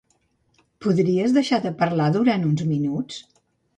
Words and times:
Podries 0.85 1.35
deixar 1.37 1.59
de 1.67 1.73
parlar 1.85 2.09
durant 2.17 2.49
uns 2.51 2.65
minuts? 2.71 3.21